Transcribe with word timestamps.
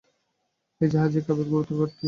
এই 0.81 0.89
জাহাজে 0.93 1.19
কাপের 1.21 1.47
গুরুতর 1.49 1.71
ঘাটতি 1.71 1.79
রয়েছে। 1.79 1.97